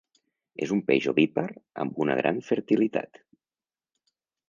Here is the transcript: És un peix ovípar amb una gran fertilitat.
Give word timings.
És 0.65 0.73
un 0.75 0.81
peix 0.87 1.09
ovípar 1.11 1.45
amb 1.85 2.01
una 2.07 2.17
gran 2.23 2.43
fertilitat. 2.51 3.25